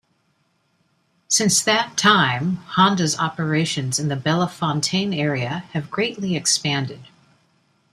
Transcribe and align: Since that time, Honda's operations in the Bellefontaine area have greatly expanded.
Since 1.27 1.61
that 1.61 1.95
time, 1.95 2.55
Honda's 2.69 3.19
operations 3.19 3.99
in 3.99 4.07
the 4.07 4.15
Bellefontaine 4.15 5.13
area 5.13 5.65
have 5.73 5.91
greatly 5.91 6.35
expanded. 6.35 7.01